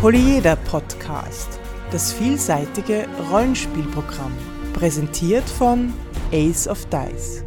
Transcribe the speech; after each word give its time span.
Polyeder 0.00 0.54
Podcast, 0.54 1.58
das 1.90 2.12
vielseitige 2.12 3.08
Rollenspielprogramm, 3.32 4.30
präsentiert 4.72 5.42
von 5.42 5.92
Ace 6.30 6.68
of 6.68 6.86
Dice. 6.86 7.42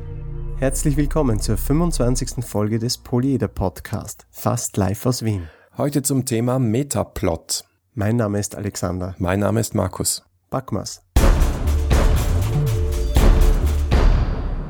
Herzlich 0.57 0.97
willkommen 0.97 1.39
zur 1.39 1.55
25. 1.55 2.43
Folge 2.43 2.77
des 2.77 2.97
Polyeder 2.97 3.47
Podcast, 3.47 4.27
fast 4.31 4.75
live 4.75 5.05
aus 5.05 5.23
Wien. 5.23 5.47
Heute 5.77 6.01
zum 6.01 6.25
Thema 6.25 6.59
Metaplot. 6.59 7.63
Mein 7.93 8.17
Name 8.17 8.37
ist 8.37 8.53
Alexander. 8.57 9.15
Mein 9.17 9.39
Name 9.39 9.61
ist 9.61 9.73
Markus. 9.73 10.21
Backmas. 10.49 11.03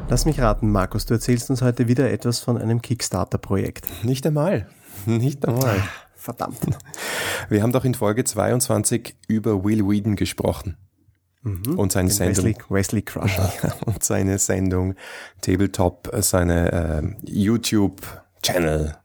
Lass 0.07 0.25
mich 0.25 0.39
raten, 0.39 0.71
Markus, 0.71 1.07
du 1.07 1.16
erzählst 1.16 1.49
uns 1.49 1.63
heute 1.63 1.88
wieder 1.88 2.11
etwas 2.11 2.41
von 2.41 2.59
einem 2.59 2.84
Kickstarter-Projekt. 2.84 4.03
Nicht 4.03 4.27
einmal. 4.27 4.67
Nicht 5.07 5.48
einmal. 5.48 5.79
Ah, 5.79 5.88
verdammt. 6.13 6.59
Wir 7.49 7.63
haben 7.63 7.71
doch 7.71 7.85
in 7.85 7.93
Folge 7.93 8.23
22 8.23 9.16
über 9.27 9.63
Will 9.63 9.88
Whedon 9.88 10.16
gesprochen. 10.16 10.77
Mhm, 11.44 11.77
und 11.77 11.91
seine 11.91 12.09
Sendung. 12.09 12.45
Wesley, 12.45 12.55
Wesley 12.70 13.02
Crusher. 13.02 13.52
und 13.85 14.03
seine 14.03 14.38
Sendung 14.38 14.95
Tabletop, 15.41 16.11
seine 16.20 16.71
äh, 16.71 17.31
YouTube-Channel 17.31 18.95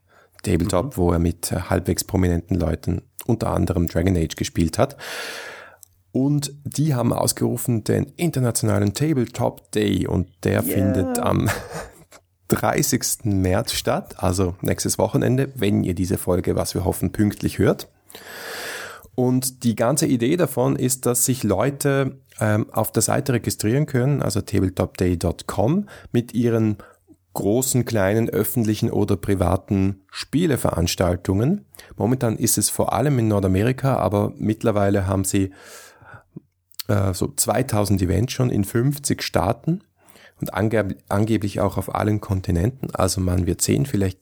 Tabletop, 0.43 0.85
mhm. 0.85 0.97
wo 0.97 1.11
er 1.11 1.19
mit 1.19 1.51
äh, 1.51 1.61
halbwegs 1.61 2.03
prominenten 2.03 2.55
Leuten 2.55 3.01
unter 3.25 3.51
anderem 3.51 3.87
Dragon 3.87 4.15
Age 4.15 4.35
gespielt 4.35 4.77
hat. 4.77 4.97
Und 6.11 6.53
die 6.63 6.95
haben 6.95 7.13
ausgerufen 7.13 7.83
den 7.83 8.05
internationalen 8.15 8.93
Tabletop 8.93 9.71
Day 9.71 10.07
und 10.07 10.29
der 10.43 10.63
yeah. 10.63 10.73
findet 10.73 11.19
am 11.19 11.49
30. 12.47 13.25
März 13.25 13.73
statt, 13.73 14.15
also 14.17 14.55
nächstes 14.61 14.97
Wochenende, 14.97 15.51
wenn 15.55 15.83
ihr 15.83 15.93
diese 15.93 16.17
Folge, 16.17 16.55
was 16.55 16.73
wir 16.73 16.85
hoffen, 16.85 17.11
pünktlich 17.11 17.59
hört. 17.59 17.89
Und 19.15 19.63
die 19.63 19.75
ganze 19.75 20.05
Idee 20.05 20.37
davon 20.37 20.75
ist, 20.75 21.07
dass 21.07 21.25
sich 21.25 21.43
Leute 21.43 22.19
ähm, 22.39 22.71
auf 22.71 22.91
der 22.91 23.01
Seite 23.01 23.33
registrieren 23.33 23.87
können, 23.87 24.21
also 24.21 24.41
tabletopday.com, 24.41 25.89
mit 26.11 26.33
ihren 26.35 26.77
großen, 27.33 27.85
kleinen, 27.85 28.29
öffentlichen 28.29 28.91
oder 28.91 29.15
privaten 29.15 30.01
Spieleveranstaltungen. 30.11 31.65
Momentan 31.95 32.35
ist 32.37 32.57
es 32.57 32.69
vor 32.69 32.93
allem 32.93 33.19
in 33.19 33.27
Nordamerika, 33.27 33.97
aber 33.97 34.33
mittlerweile 34.37 35.07
haben 35.07 35.23
sie 35.23 35.51
äh, 36.87 37.13
so 37.13 37.27
2000 37.27 38.01
Events 38.01 38.33
schon 38.33 38.49
in 38.49 38.65
50 38.65 39.21
Staaten 39.21 39.81
und 40.39 40.53
angeb 40.53 40.95
angeblich 41.09 41.59
auch 41.59 41.77
auf 41.77 41.93
allen 41.93 42.21
Kontinenten. 42.21 42.93
Also 42.93 43.21
man 43.21 43.45
wird 43.45 43.61
sehen, 43.61 43.85
vielleicht 43.85 44.19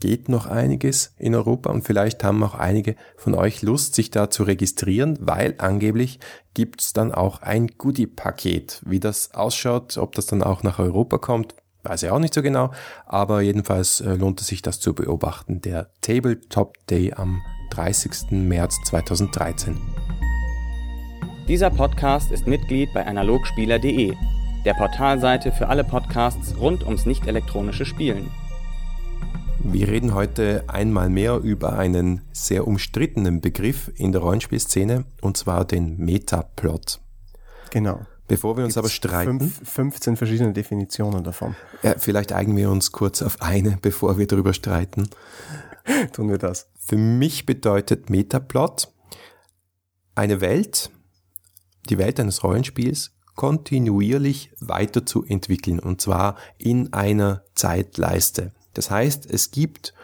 geht 0.00 0.28
noch 0.28 0.46
einiges 0.46 1.14
in 1.18 1.34
Europa 1.34 1.70
und 1.70 1.82
vielleicht 1.82 2.24
haben 2.24 2.42
auch 2.42 2.54
einige 2.54 2.96
von 3.16 3.34
euch 3.34 3.62
Lust, 3.62 3.94
sich 3.94 4.10
da 4.10 4.30
zu 4.30 4.42
registrieren, 4.42 5.18
weil 5.20 5.54
angeblich 5.58 6.20
gibt's 6.54 6.92
dann 6.92 7.12
auch 7.12 7.42
ein 7.42 7.68
Goodie-Paket. 7.78 8.82
Wie 8.84 9.00
das 9.00 9.34
ausschaut, 9.34 9.96
ob 9.98 10.14
das 10.14 10.26
dann 10.26 10.42
auch 10.42 10.62
nach 10.62 10.78
Europa 10.78 11.18
kommt, 11.18 11.54
weiß 11.84 12.02
ich 12.02 12.10
auch 12.10 12.18
nicht 12.18 12.34
so 12.34 12.42
genau, 12.42 12.70
aber 13.06 13.40
jedenfalls 13.40 14.00
äh, 14.00 14.14
lohnt 14.14 14.40
es 14.40 14.46
sich, 14.46 14.62
das 14.62 14.80
zu 14.80 14.94
beobachten. 14.94 15.60
Der 15.60 15.90
Tabletop 16.00 16.74
Day 16.86 17.12
am 17.14 17.42
30. 17.70 18.30
März 18.30 18.78
2013. 18.86 19.76
Dieser 21.48 21.70
Podcast 21.70 22.32
ist 22.32 22.46
Mitglied 22.46 22.88
bei 22.94 23.06
analogspieler.de, 23.06 24.14
der 24.64 24.74
Portalseite 24.74 25.52
für 25.52 25.68
alle 25.68 25.84
Podcasts 25.84 26.56
rund 26.58 26.84
ums 26.84 27.04
nicht 27.04 27.26
elektronische 27.26 27.84
Spielen. 27.84 28.30
Wir 29.66 29.88
reden 29.88 30.14
heute 30.14 30.64
einmal 30.68 31.08
mehr 31.08 31.38
über 31.38 31.78
einen 31.78 32.20
sehr 32.32 32.66
umstrittenen 32.66 33.40
Begriff 33.40 33.90
in 33.96 34.12
der 34.12 34.20
Rollenspielszene, 34.20 35.04
und 35.20 35.36
zwar 35.36 35.64
den 35.64 35.96
Metaplot. 35.96 37.00
Genau. 37.70 38.06
Bevor 38.28 38.56
wir 38.56 38.64
uns 38.64 38.78
aber 38.78 38.88
streiten. 38.88 39.40
Fünf, 39.40 39.68
15 39.68 40.16
verschiedene 40.16 40.52
Definitionen 40.52 41.24
davon. 41.24 41.56
Ja, 41.82 41.96
vielleicht 41.98 42.32
eigen 42.32 42.56
wir 42.56 42.70
uns 42.70 42.92
kurz 42.92 43.20
auf 43.22 43.42
eine, 43.42 43.78
bevor 43.82 44.18
wir 44.18 44.26
darüber 44.26 44.54
streiten. 44.54 45.08
Tun 46.12 46.28
wir 46.28 46.38
das. 46.38 46.68
Für 46.78 46.96
mich 46.96 47.46
bedeutet 47.46 48.10
Metaplot 48.10 48.92
eine 50.14 50.40
Welt, 50.40 50.90
die 51.88 51.98
Welt 51.98 52.20
eines 52.20 52.44
Rollenspiels, 52.44 53.12
kontinuierlich 53.34 54.52
weiterzuentwickeln 54.60 55.80
und 55.80 56.00
zwar 56.00 56.36
in 56.58 56.92
einer 56.92 57.42
Zeitleiste. 57.54 58.52
Das 58.74 58.90
heißt, 58.90 59.30
es 59.30 59.50
gibt 59.50 59.94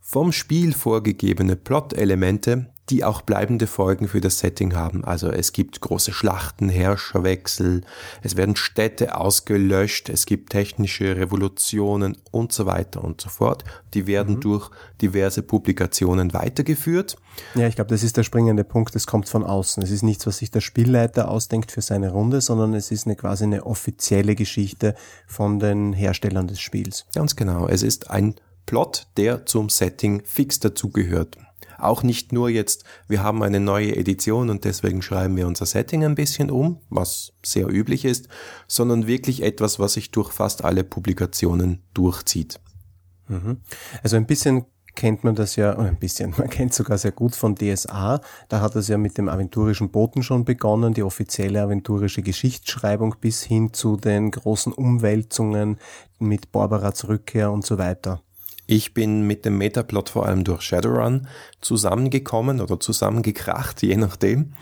vom 0.00 0.32
Spiel 0.32 0.72
vorgegebene 0.72 1.56
Plot-Elemente, 1.56 2.70
die 2.90 3.02
auch 3.02 3.22
bleibende 3.22 3.66
Folgen 3.66 4.06
für 4.06 4.20
das 4.20 4.38
Setting 4.38 4.74
haben. 4.76 5.04
Also 5.04 5.30
es 5.30 5.52
gibt 5.52 5.80
große 5.80 6.12
Schlachten, 6.12 6.68
Herrscherwechsel, 6.68 7.82
es 8.22 8.36
werden 8.36 8.54
Städte 8.54 9.16
ausgelöscht, 9.16 10.08
es 10.08 10.24
gibt 10.24 10.50
technische 10.50 11.16
Revolutionen 11.16 12.16
und 12.30 12.52
so 12.52 12.66
weiter 12.66 13.02
und 13.02 13.20
so 13.20 13.28
fort. 13.28 13.64
Die 13.94 14.06
werden 14.06 14.36
mhm. 14.36 14.40
durch 14.40 14.70
diverse 15.02 15.42
Publikationen 15.42 16.32
weitergeführt. 16.32 17.16
Ja, 17.54 17.66
ich 17.66 17.74
glaube, 17.74 17.90
das 17.90 18.02
ist 18.02 18.16
der 18.16 18.22
springende 18.22 18.64
Punkt. 18.64 18.94
Es 18.94 19.06
kommt 19.06 19.28
von 19.28 19.44
außen. 19.44 19.82
Es 19.82 19.90
ist 19.90 20.02
nichts, 20.02 20.26
was 20.26 20.38
sich 20.38 20.50
der 20.50 20.60
Spielleiter 20.60 21.28
ausdenkt 21.28 21.72
für 21.72 21.82
seine 21.82 22.10
Runde, 22.10 22.40
sondern 22.40 22.72
es 22.74 22.90
ist 22.90 23.06
eine 23.06 23.16
quasi 23.16 23.44
eine 23.44 23.66
offizielle 23.66 24.34
Geschichte 24.34 24.94
von 25.26 25.58
den 25.58 25.92
Herstellern 25.92 26.46
des 26.46 26.60
Spiels. 26.60 27.06
Ganz 27.14 27.36
genau. 27.36 27.66
Es 27.66 27.82
ist 27.82 28.10
ein 28.10 28.36
Plot, 28.64 29.06
der 29.16 29.46
zum 29.46 29.68
Setting 29.68 30.22
fix 30.24 30.60
dazugehört. 30.60 31.38
Auch 31.78 32.02
nicht 32.02 32.32
nur 32.32 32.48
jetzt, 32.48 32.84
wir 33.08 33.22
haben 33.22 33.42
eine 33.42 33.60
neue 33.60 33.96
Edition 33.96 34.50
und 34.50 34.64
deswegen 34.64 35.02
schreiben 35.02 35.36
wir 35.36 35.46
unser 35.46 35.66
Setting 35.66 36.04
ein 36.04 36.14
bisschen 36.14 36.50
um, 36.50 36.80
was 36.88 37.32
sehr 37.44 37.68
üblich 37.68 38.04
ist, 38.04 38.28
sondern 38.66 39.06
wirklich 39.06 39.42
etwas, 39.42 39.78
was 39.78 39.94
sich 39.94 40.10
durch 40.10 40.32
fast 40.32 40.64
alle 40.64 40.84
Publikationen 40.84 41.82
durchzieht. 41.94 42.60
Mhm. 43.28 43.58
Also 44.02 44.16
ein 44.16 44.26
bisschen 44.26 44.66
kennt 44.96 45.22
man 45.22 45.36
das 45.36 45.54
ja, 45.54 45.78
ein 45.78 45.96
bisschen, 45.96 46.34
man 46.36 46.50
kennt 46.50 46.74
sogar 46.74 46.98
sehr 46.98 47.12
gut 47.12 47.36
von 47.36 47.54
DSA. 47.54 48.20
Da 48.48 48.60
hat 48.60 48.74
es 48.74 48.88
ja 48.88 48.98
mit 48.98 49.16
dem 49.18 49.28
aventurischen 49.28 49.90
Boten 49.90 50.24
schon 50.24 50.44
begonnen, 50.44 50.94
die 50.94 51.04
offizielle 51.04 51.62
aventurische 51.62 52.22
Geschichtsschreibung 52.22 53.14
bis 53.20 53.44
hin 53.44 53.72
zu 53.72 53.96
den 53.96 54.32
großen 54.32 54.72
Umwälzungen 54.72 55.78
mit 56.18 56.50
Barbaras 56.50 57.06
Rückkehr 57.06 57.52
und 57.52 57.64
so 57.64 57.78
weiter. 57.78 58.22
Ich 58.66 58.94
bin 58.94 59.22
mit 59.26 59.44
dem 59.44 59.58
Metaplot 59.58 60.08
vor 60.08 60.26
allem 60.26 60.44
durch 60.44 60.62
Shadowrun 60.62 61.28
zusammengekommen 61.60 62.60
oder 62.60 62.80
zusammengekracht, 62.80 63.82
je 63.82 63.96
nachdem. 63.96 64.54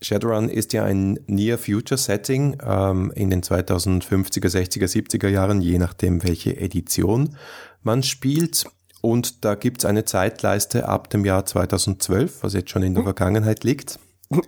Shadowrun 0.00 0.48
ist 0.48 0.72
ja 0.72 0.84
ein 0.84 1.18
Near-Future-Setting 1.26 2.58
ähm, 2.64 3.12
in 3.14 3.30
den 3.30 3.42
2050er, 3.42 4.48
60er, 4.48 4.86
70er 4.86 5.28
Jahren, 5.28 5.60
je 5.60 5.78
nachdem, 5.78 6.22
welche 6.22 6.56
Edition 6.56 7.36
man 7.82 8.02
spielt. 8.02 8.66
Und 9.00 9.44
da 9.44 9.54
gibt's 9.54 9.84
eine 9.84 10.04
Zeitleiste 10.04 10.88
ab 10.88 11.10
dem 11.10 11.24
Jahr 11.24 11.46
2012, 11.46 12.42
was 12.42 12.54
jetzt 12.54 12.70
schon 12.70 12.82
in 12.82 12.94
der 12.94 13.02
hm. 13.02 13.06
Vergangenheit 13.06 13.64
liegt. 13.64 13.98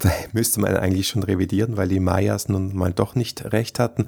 Da 0.00 0.10
müsste 0.32 0.60
man 0.60 0.76
eigentlich 0.76 1.06
schon 1.06 1.22
revidieren, 1.22 1.76
weil 1.76 1.86
die 1.86 2.00
Mayas 2.00 2.48
nun 2.48 2.74
mal 2.74 2.92
doch 2.92 3.14
nicht 3.14 3.52
recht 3.52 3.78
hatten. 3.78 4.06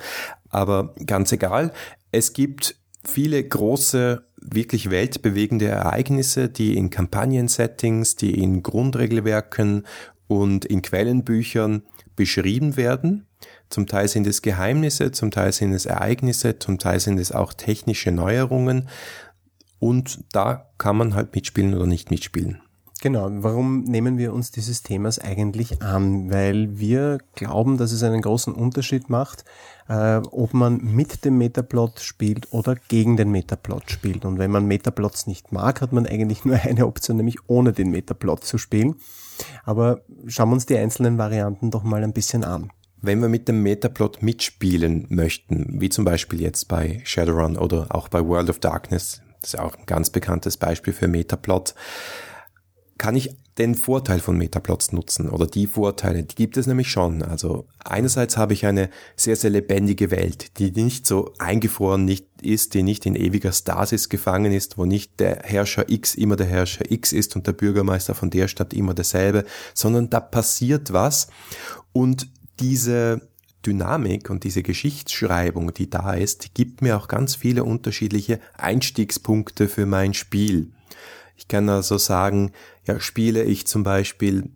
Aber 0.49 0.95
ganz 1.07 1.31
egal. 1.31 1.73
Es 2.11 2.33
gibt 2.33 2.78
viele 3.05 3.43
große, 3.43 4.25
wirklich 4.41 4.91
weltbewegende 4.91 5.67
Ereignisse, 5.67 6.49
die 6.49 6.77
in 6.77 6.91
Kampagnen-Settings, 6.91 8.17
die 8.17 8.41
in 8.41 8.63
Grundregelwerken 8.63 9.87
und 10.27 10.65
in 10.65 10.83
Quellenbüchern 10.83 11.83
beschrieben 12.17 12.77
werden. 12.77 13.27
Zum 13.71 13.87
Teil 13.87 14.09
sind 14.09 14.27
es 14.27 14.43
Geheimnisse, 14.43 15.13
zum 15.13 15.31
Teil 15.31 15.53
sind 15.53 15.73
es 15.73 15.87
Ereignisse, 15.87 16.59
zum 16.59 16.79
Teil 16.79 17.01
sind 17.01 17.19
es 17.19 17.33
auch 17.33 17.53
technische 17.53 18.11
Neuerungen. 18.11 18.89
Und 19.79 20.25
da 20.33 20.71
kann 20.79 20.97
man 20.97 21.15
halt 21.15 21.35
mitspielen 21.35 21.75
oder 21.75 21.87
nicht 21.87 22.11
mitspielen. 22.11 22.61
Genau, 23.01 23.29
warum 23.31 23.85
nehmen 23.85 24.19
wir 24.19 24.33
uns 24.33 24.51
dieses 24.51 24.83
Themas 24.83 25.21
eigentlich 25.21 25.83
an? 25.83 26.33
Weil 26.33 26.81
wir 26.81 27.19
glauben, 27.37 27.79
dass 27.79 27.93
es 27.93 28.03
einen 28.03 28.23
großen 28.23 28.53
Unterschied 28.53 29.09
macht, 29.09 29.45
äh, 29.89 30.17
ob 30.17 30.53
man 30.53 30.79
mit 30.79 31.25
dem 31.25 31.39
Metaplot 31.39 32.01
spielt 32.01 32.53
oder 32.53 32.75
gegen 32.89 33.17
den 33.17 33.31
Metaplot 33.31 33.89
spielt. 33.89 34.25
Und 34.25 34.41
wenn 34.41 34.51
man 34.51 34.67
Metaplots 34.67 35.29
nicht 35.29 35.53
mag, 35.53 35.81
hat 35.81 35.93
man 35.93 36.07
eigentlich 36.07 36.45
nur 36.45 36.57
eine 36.57 36.87
Option, 36.89 37.19
nämlich 37.19 37.37
ohne 37.47 37.73
den 37.73 37.91
Metaplot 37.91 38.43
zu 38.43 38.59
spielen. 38.59 38.97
Aber 39.65 40.01
schauen 40.27 40.49
wir 40.49 40.55
uns 40.55 40.67
die 40.67 40.77
einzelnen 40.77 41.19
Varianten 41.19 41.71
doch 41.71 41.85
mal 41.85 42.03
ein 42.03 42.13
bisschen 42.13 42.43
an. 42.43 42.73
Wenn 43.01 43.21
wir 43.21 43.29
mit 43.29 43.47
dem 43.47 43.63
Metaplot 43.63 44.25
mitspielen 44.25 45.07
möchten, 45.09 45.81
wie 45.81 45.89
zum 45.89 46.05
Beispiel 46.05 46.41
jetzt 46.41 46.67
bei 46.67 47.01
Shadowrun 47.05 47.57
oder 47.57 47.87
auch 47.95 48.09
bei 48.09 48.27
World 48.27 48.51
of 48.51 48.59
Darkness, 48.59 49.23
das 49.41 49.55
ist 49.55 49.61
auch 49.61 49.77
ein 49.77 49.87
ganz 49.87 50.11
bekanntes 50.11 50.57
Beispiel 50.57 50.93
für 50.93 51.07
Metaplot, 51.07 51.77
kann 52.99 53.17
ich 53.17 53.37
den 53.59 53.75
Vorteil 53.75 54.21
von 54.21 54.39
Metaplots 54.39 54.93
nutzen 54.93 55.29
oder 55.29 55.47
die 55.47 55.67
Vorteile, 55.67 56.23
die 56.23 56.35
gibt 56.35 56.57
es 56.57 56.67
nämlich 56.67 56.89
schon. 56.89 57.23
Also 57.23 57.67
einerseits 57.85 58.37
habe 58.37 58.53
ich 58.53 58.67
eine 58.67 58.89
sehr, 59.17 59.35
sehr 59.35 59.51
lebendige 59.51 60.11
Welt, 60.13 60.59
die 60.59 60.71
nicht 60.71 61.07
so 61.07 61.33
eingefroren 61.39 62.05
nicht 62.05 62.27
ist, 62.41 62.75
die 62.75 62.85
nicht 62.85 63.05
in 63.05 63.17
ewiger 63.17 63.51
Stasis 63.53 64.09
gefangen 64.09 64.53
ist, 64.53 64.79
wo 64.79 64.85
nicht 64.85 65.19
der 65.19 65.41
Herrscher 65.45 65.89
X 65.89 66.15
immer 66.15 66.37
der 66.37 66.47
Herrscher 66.47 66.91
X 66.91 67.13
ist 67.13 67.35
und 67.35 67.47
der 67.49 67.53
Bürgermeister 67.53 68.15
von 68.15 68.31
der 68.31 68.47
Stadt 68.47 68.73
immer 68.73 68.95
derselbe, 68.95 69.45
sondern 69.75 70.09
da 70.09 70.21
passiert 70.21 70.93
was 70.93 71.29
und 71.93 72.29
diese 72.61 73.29
Dynamik 73.67 74.31
und 74.31 74.45
diese 74.45 74.63
Geschichtsschreibung, 74.63 75.75
die 75.75 75.91
da 75.91 76.15
ist, 76.15 76.55
gibt 76.55 76.81
mir 76.81 76.97
auch 76.97 77.09
ganz 77.09 77.35
viele 77.35 77.65
unterschiedliche 77.65 78.39
Einstiegspunkte 78.57 79.69
für 79.69 79.85
mein 79.85 80.15
Spiel. 80.15 80.73
Ich 81.37 81.47
kann 81.47 81.69
also 81.69 81.99
sagen, 81.99 82.51
ja, 82.89 82.99
spiele 83.01 83.45
ich 83.45 83.67
zum 83.67 83.83
Beispiel 83.83 84.51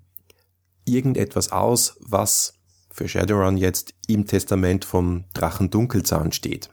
irgendetwas 0.84 1.52
aus, 1.52 1.96
was 2.00 2.54
für 2.90 3.06
Shadowrun 3.06 3.56
jetzt 3.56 3.94
im 4.08 4.26
Testament 4.26 4.84
vom 4.84 5.24
Drachen 5.34 5.70
Dunkelzahn 5.70 6.32
steht. 6.32 6.70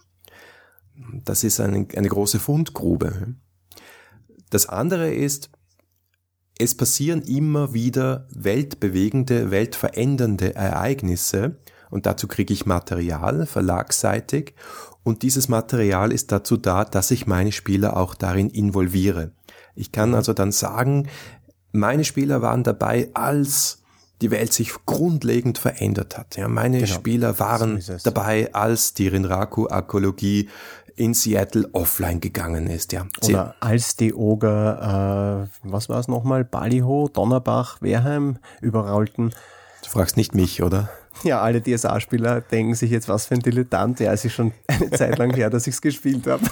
Das 1.25 1.43
ist 1.43 1.59
eine, 1.59 1.87
eine 1.95 2.07
große 2.07 2.39
Fundgrube. 2.39 3.35
Das 4.49 4.67
andere 4.67 5.13
ist, 5.13 5.49
es 6.57 6.75
passieren 6.75 7.21
immer 7.21 7.73
wieder 7.73 8.27
weltbewegende, 8.33 9.51
weltverändernde 9.51 10.55
Ereignisse 10.55 11.57
und 11.89 12.05
dazu 12.05 12.27
kriege 12.27 12.53
ich 12.53 12.65
Material 12.65 13.45
verlagsseitig 13.45 14.55
und 15.03 15.23
dieses 15.23 15.49
Material 15.49 16.11
ist 16.11 16.31
dazu 16.31 16.55
da, 16.55 16.85
dass 16.85 17.11
ich 17.11 17.27
meine 17.27 17.51
Spieler 17.51 17.97
auch 17.97 18.15
darin 18.15 18.49
involviere. 18.49 19.33
Ich 19.75 19.93
kann 19.93 20.13
also 20.13 20.33
dann 20.33 20.51
sagen, 20.51 21.07
meine 21.71 22.03
Spieler 22.03 22.41
waren 22.41 22.63
dabei, 22.63 23.09
als 23.13 23.81
die 24.21 24.31
Welt 24.31 24.53
sich 24.53 24.73
grundlegend 24.85 25.57
verändert 25.57 26.17
hat. 26.17 26.35
Ja, 26.35 26.47
meine 26.47 26.79
genau. 26.79 26.93
Spieler 26.93 27.39
waren 27.39 27.79
so 27.79 27.95
dabei, 28.03 28.53
als 28.53 28.93
die 28.93 29.07
Rinraku-Arkologie 29.07 30.49
in 30.95 31.13
Seattle 31.13 31.69
offline 31.71 32.19
gegangen 32.19 32.67
ist. 32.67 32.91
Ja. 32.91 33.07
Oder 33.23 33.55
als 33.61 33.95
die 33.95 34.13
Oger, 34.13 35.47
äh, 35.47 35.59
was 35.63 35.87
war 35.87 35.99
es 35.99 36.09
nochmal, 36.09 36.43
Baliho, 36.43 37.09
Donnerbach, 37.11 37.81
Wehrheim 37.81 38.37
überrollten. 38.59 39.29
Du 39.83 39.89
fragst 39.89 40.17
nicht 40.17 40.35
mich, 40.35 40.61
oder? 40.61 40.89
Ja, 41.23 41.41
alle 41.41 41.61
DSA-Spieler 41.61 42.41
denken 42.41 42.75
sich 42.75 42.91
jetzt, 42.91 43.07
was 43.07 43.27
für 43.27 43.35
ein 43.35 43.39
Dilettant. 43.39 44.01
Ja, 44.01 44.11
es 44.11 44.25
ist 44.25 44.33
schon 44.33 44.51
eine 44.67 44.91
Zeit 44.91 45.17
lang 45.17 45.33
her, 45.33 45.49
dass 45.49 45.67
ich 45.67 45.75
es 45.75 45.81
gespielt 45.81 46.27
habe. 46.27 46.43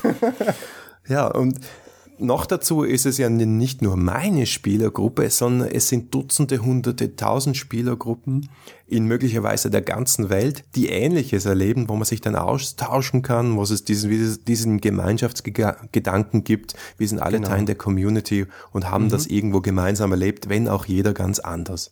ja, 1.08 1.28
und 1.28 1.60
noch 2.20 2.46
dazu 2.46 2.84
ist 2.84 3.06
es 3.06 3.18
ja 3.18 3.30
nicht 3.30 3.82
nur 3.82 3.96
meine 3.96 4.46
Spielergruppe, 4.46 5.30
sondern 5.30 5.70
es 5.70 5.88
sind 5.88 6.14
Dutzende, 6.14 6.60
Hunderte, 6.60 7.16
Tausend 7.16 7.58
Spielergruppen 7.58 8.50
in 8.88 9.06
möglicherweise 9.06 9.70
der 9.70 9.82
ganzen 9.82 10.30
Welt, 10.30 10.64
die 10.76 10.90
Ähnliches 10.90 11.46
erleben, 11.46 11.90
wo 11.90 11.96
man 11.96 12.06
sich 12.06 12.22
dann 12.22 12.36
austauschen 12.36 13.22
kann, 13.22 13.56
wo 13.56 13.64
es 13.64 13.84
diesen, 13.84 14.46
diesen 14.46 14.82
Gemeinschaftsgedanken 14.82 16.44
gibt. 16.44 16.76
Wir 16.98 17.08
sind 17.08 17.20
alle 17.20 17.38
genau. 17.38 17.50
Teil 17.50 17.66
der 17.66 17.76
Community 17.76 18.48
und 18.72 18.90
haben 18.90 19.06
mhm. 19.06 19.10
das 19.10 19.28
irgendwo 19.28 19.62
gemeinsam 19.62 20.12
erlebt, 20.12 20.50
wenn 20.50 20.68
auch 20.68 20.86
jeder 20.86 21.14
ganz 21.14 21.40
anders. 21.40 21.92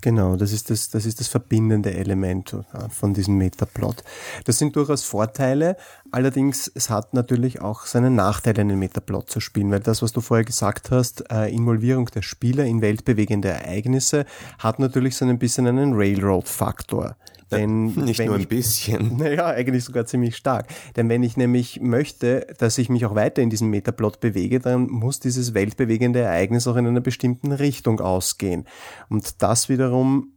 Genau, 0.00 0.36
das 0.36 0.52
ist 0.52 0.70
das, 0.70 0.90
das 0.90 1.06
ist 1.06 1.20
das 1.20 1.28
verbindende 1.28 1.94
Element 1.94 2.56
von 2.90 3.14
diesem 3.14 3.38
Metaplot. 3.38 4.04
Das 4.44 4.58
sind 4.58 4.76
durchaus 4.76 5.04
Vorteile, 5.04 5.76
allerdings 6.16 6.66
es 6.74 6.88
hat 6.88 7.12
natürlich 7.12 7.60
auch 7.60 7.84
seine 7.84 8.10
Nachteile, 8.10 8.62
einen 8.62 8.78
Metaplot 8.78 9.28
zu 9.28 9.38
spielen, 9.38 9.70
weil 9.70 9.80
das, 9.80 10.00
was 10.00 10.12
du 10.12 10.22
vorher 10.22 10.46
gesagt 10.46 10.90
hast, 10.90 11.30
äh, 11.30 11.52
Involvierung 11.52 12.06
der 12.06 12.22
Spieler 12.22 12.64
in 12.64 12.80
weltbewegende 12.80 13.48
Ereignisse, 13.48 14.24
hat 14.58 14.78
natürlich 14.78 15.14
so 15.14 15.26
ein 15.26 15.38
bisschen 15.38 15.66
einen 15.66 15.92
Railroad-Faktor. 15.92 17.16
Denn 17.50 17.94
nicht 17.96 18.24
nur 18.24 18.36
ein 18.36 18.40
ich, 18.40 18.48
bisschen. 18.48 19.16
Naja, 19.18 19.44
eigentlich 19.48 19.84
sogar 19.84 20.06
ziemlich 20.06 20.38
stark. 20.38 20.68
Denn 20.96 21.10
wenn 21.10 21.22
ich 21.22 21.36
nämlich 21.36 21.80
möchte, 21.82 22.46
dass 22.56 22.78
ich 22.78 22.88
mich 22.88 23.04
auch 23.04 23.14
weiter 23.14 23.42
in 23.42 23.50
diesem 23.50 23.68
Metaplot 23.68 24.18
bewege, 24.18 24.58
dann 24.58 24.86
muss 24.86 25.20
dieses 25.20 25.52
weltbewegende 25.52 26.20
Ereignis 26.20 26.66
auch 26.66 26.76
in 26.76 26.86
einer 26.86 27.02
bestimmten 27.02 27.52
Richtung 27.52 28.00
ausgehen. 28.00 28.64
Und 29.10 29.42
das 29.42 29.68
wiederum 29.68 30.32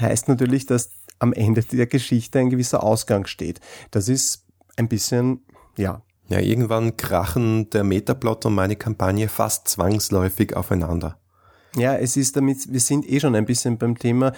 heißt 0.00 0.28
natürlich, 0.28 0.64
dass 0.64 0.90
am 1.18 1.34
Ende 1.34 1.62
der 1.62 1.86
Geschichte 1.86 2.38
ein 2.38 2.48
gewisser 2.48 2.82
Ausgang 2.82 3.26
steht. 3.26 3.60
Das 3.90 4.08
ist 4.08 4.46
ein 4.76 4.88
bisschen, 4.88 5.44
ja. 5.76 6.02
Ja, 6.28 6.38
irgendwann 6.38 6.96
krachen 6.96 7.68
der 7.70 7.84
Metaplot 7.84 8.46
und 8.46 8.54
meine 8.54 8.76
Kampagne 8.76 9.28
fast 9.28 9.68
zwangsläufig 9.68 10.56
aufeinander. 10.56 11.18
Ja, 11.76 11.96
es 11.96 12.16
ist 12.16 12.36
damit, 12.36 12.72
wir 12.72 12.80
sind 12.80 13.08
eh 13.08 13.18
schon 13.20 13.34
ein 13.34 13.46
bisschen 13.46 13.78
beim 13.78 13.98
Thema 13.98 14.32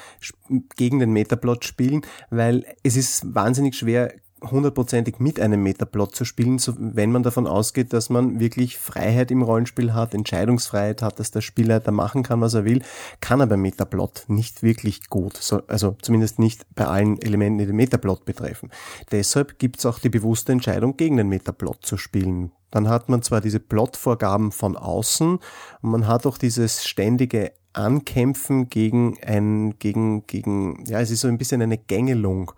gegen 0.77 0.99
den 1.01 1.13
Metaplot 1.13 1.65
spielen, 1.65 2.03
weil 2.31 2.65
es 2.83 2.97
ist 2.97 3.35
wahnsinnig 3.35 3.77
schwer, 3.77 4.13
hundertprozentig 4.51 5.19
mit 5.19 5.41
einem 5.41 5.63
Metaplot 5.63 6.15
zu 6.15 6.25
spielen, 6.25 6.59
so, 6.59 6.75
wenn 6.79 7.13
man 7.13 7.23
davon 7.23 7.47
ausgeht, 7.47 7.93
dass 7.93 8.11
man 8.11 8.41
wirklich 8.41 8.79
Freiheit 8.79 9.31
im 9.31 9.43
Rollenspiel 9.43 9.95
hat, 9.95 10.15
Entscheidungsfreiheit 10.15 11.03
hat, 11.03 11.19
dass 11.19 11.31
der 11.31 11.41
Spielleiter 11.41 11.93
machen 11.93 12.23
kann, 12.23 12.41
was 12.41 12.55
er 12.55 12.65
will, 12.65 12.83
kann 13.21 13.41
er 13.41 13.47
beim 13.47 13.63
Metaplot 13.63 14.25
nicht 14.29 14.63
wirklich 14.63 15.09
gut. 15.09 15.37
So, 15.37 15.63
also 15.67 15.97
zumindest 16.03 16.39
nicht 16.39 16.67
bei 16.75 16.87
allen 16.87 17.21
Elementen, 17.21 17.59
die 17.59 17.67
den 17.67 17.77
Metaplot 17.77 18.25
betreffen. 18.25 18.71
Deshalb 19.11 19.59
gibt's 19.59 19.87
auch 19.87 19.99
die 19.99 20.11
bewusste 20.11 20.53
Entscheidung, 20.53 20.97
gegen 20.97 21.17
den 21.17 21.29
Metaplot 21.29 21.85
zu 21.85 21.97
spielen 21.97 22.53
dann 22.75 22.89
hat 22.89 23.09
man 23.09 23.23
zwar 23.23 23.41
diese 23.41 23.61
Plotvorgaben 23.61 24.51
von 24.51 24.77
außen 24.77 25.39
und 25.83 25.91
man 25.91 26.09
hat 26.09 26.27
auch 26.27 26.39
dieses 26.39 26.85
ständige 26.85 27.53
Ankämpfen 27.73 28.69
gegen 28.69 29.17
ein, 29.25 29.79
gegen, 29.79 30.27
gegen, 30.27 30.85
ja, 30.87 31.01
es 31.01 31.11
ist 31.11 31.21
so 31.21 31.29
ein 31.29 31.39
bisschen 31.39 31.63
eine 31.63 31.79
Gängelung 31.79 32.53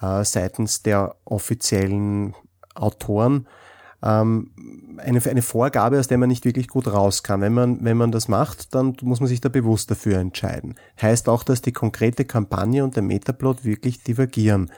äh, 0.00 0.24
seitens 0.24 0.82
der 0.82 1.16
offiziellen 1.24 2.34
Autoren. 2.74 3.46
Ähm, 4.02 4.50
eine, 4.98 5.22
eine 5.24 5.42
Vorgabe, 5.42 5.98
aus 5.98 6.08
der 6.08 6.18
man 6.18 6.28
nicht 6.28 6.44
wirklich 6.44 6.68
gut 6.68 6.86
raus 6.88 7.22
kann. 7.22 7.40
Wenn 7.40 7.54
man, 7.54 7.84
wenn 7.84 7.96
man 7.96 8.12
das 8.12 8.28
macht, 8.28 8.74
dann 8.74 8.96
muss 9.02 9.20
man 9.20 9.28
sich 9.28 9.40
da 9.40 9.48
bewusst 9.48 9.90
dafür 9.90 10.18
entscheiden. 10.18 10.74
Heißt 11.00 11.28
auch, 11.28 11.42
dass 11.42 11.62
die 11.62 11.72
konkrete 11.72 12.24
Kampagne 12.24 12.84
und 12.84 12.96
der 12.96 13.02
Metaplot 13.02 13.64
wirklich 13.64 14.02
divergieren. 14.02 14.70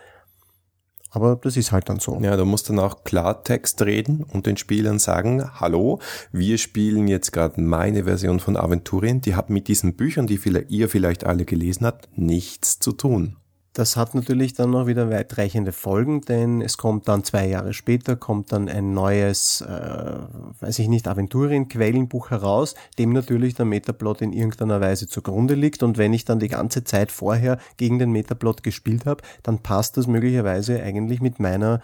Aber 1.10 1.36
das 1.36 1.56
ist 1.56 1.72
halt 1.72 1.88
dann 1.88 2.00
so. 2.00 2.18
Ja, 2.20 2.36
du 2.36 2.44
musst 2.44 2.68
dann 2.68 2.78
auch 2.78 3.02
Klartext 3.04 3.80
reden 3.82 4.22
und 4.22 4.46
den 4.46 4.56
Spielern 4.56 4.98
sagen, 4.98 5.50
hallo, 5.58 6.00
wir 6.32 6.58
spielen 6.58 7.08
jetzt 7.08 7.32
gerade 7.32 7.60
meine 7.60 8.04
Version 8.04 8.40
von 8.40 8.56
Aventurien, 8.56 9.20
die 9.22 9.34
hat 9.34 9.48
mit 9.48 9.68
diesen 9.68 9.94
Büchern, 9.94 10.26
die 10.26 10.38
ihr 10.68 10.88
vielleicht 10.88 11.24
alle 11.24 11.46
gelesen 11.46 11.86
habt, 11.86 12.08
nichts 12.16 12.78
zu 12.78 12.92
tun. 12.92 13.36
Das 13.74 13.96
hat 13.96 14.14
natürlich 14.14 14.54
dann 14.54 14.70
noch 14.70 14.86
wieder 14.86 15.10
weitreichende 15.10 15.72
Folgen, 15.72 16.22
denn 16.22 16.62
es 16.62 16.78
kommt 16.78 17.06
dann 17.06 17.22
zwei 17.22 17.46
Jahre 17.46 17.74
später, 17.74 18.16
kommt 18.16 18.50
dann 18.52 18.68
ein 18.68 18.92
neues, 18.92 19.60
äh, 19.60 20.18
weiß 20.60 20.80
ich 20.80 20.88
nicht, 20.88 21.06
Aventurien-Quellenbuch 21.06 22.30
heraus, 22.30 22.74
dem 22.98 23.12
natürlich 23.12 23.54
der 23.54 23.66
Metaplot 23.66 24.22
in 24.22 24.32
irgendeiner 24.32 24.80
Weise 24.80 25.06
zugrunde 25.06 25.54
liegt. 25.54 25.82
Und 25.82 25.96
wenn 25.96 26.12
ich 26.12 26.24
dann 26.24 26.40
die 26.40 26.48
ganze 26.48 26.82
Zeit 26.82 27.12
vorher 27.12 27.58
gegen 27.76 27.98
den 27.98 28.10
Metaplot 28.10 28.62
gespielt 28.62 29.06
habe, 29.06 29.22
dann 29.42 29.58
passt 29.58 29.96
das 29.96 30.06
möglicherweise 30.06 30.82
eigentlich 30.82 31.20
mit 31.20 31.38
meiner 31.38 31.80